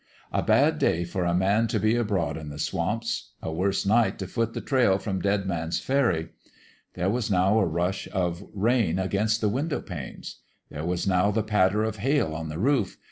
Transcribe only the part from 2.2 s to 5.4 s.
in the swamps: a worse night t' foot the trail from